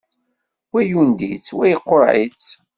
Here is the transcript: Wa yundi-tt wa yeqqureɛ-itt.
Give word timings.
Wa 0.73 0.81
yundi-tt 0.89 1.49
wa 1.57 1.65
yeqqureɛ-itt. 1.71 2.49